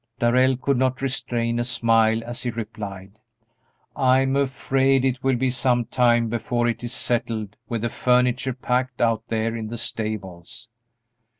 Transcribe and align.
Darrell 0.17 0.57
could 0.57 0.77
not 0.77 1.03
restrain 1.03 1.59
a 1.59 1.63
smile 1.63 2.23
as 2.23 2.41
he 2.41 2.49
replied, 2.49 3.19
"I'm 3.95 4.35
afraid 4.35 5.05
it 5.05 5.23
will 5.23 5.35
be 5.35 5.51
some 5.51 5.85
time 5.85 6.27
before 6.27 6.67
it 6.67 6.83
is 6.83 6.91
settled 6.91 7.55
with 7.69 7.81
the 7.83 7.89
furniture 7.89 8.53
packed 8.53 8.99
out 8.99 9.21
there 9.27 9.55
in 9.55 9.67
the 9.67 9.77
stables." 9.77 10.69